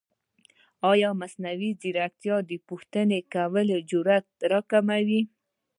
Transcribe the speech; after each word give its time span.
ایا 0.91 1.09
مصنوعي 1.21 1.71
ځیرکتیا 1.81 2.35
د 2.49 2.51
پوښتنې 2.67 3.19
کولو 3.33 3.77
جرئت 3.89 4.25
نه 4.39 4.45
راکموي؟ 4.51 5.21